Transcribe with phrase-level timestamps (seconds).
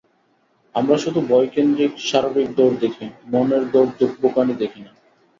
[0.75, 4.91] আমরা শুধু ভয়কেন্দ্রিক শারীরিক দৌড় দেখি, মনের দৌড়, ধুকপুকানি দেখি না।